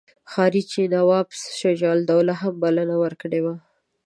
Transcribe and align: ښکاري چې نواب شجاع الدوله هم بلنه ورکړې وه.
ښکاري 0.31 0.61
چې 0.71 0.81
نواب 0.93 1.27
شجاع 1.59 1.93
الدوله 1.97 2.33
هم 2.41 2.53
بلنه 2.63 2.95
ورکړې 3.03 3.39
وه. 3.45 3.55